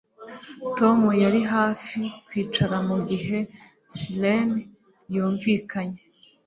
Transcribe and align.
Tom 0.77 0.99
yari 1.23 1.41
hafi 1.53 1.99
kwicara 2.27 2.75
mugihe 2.87 3.37
siren 3.93 4.49
yumvikanye 5.13 5.99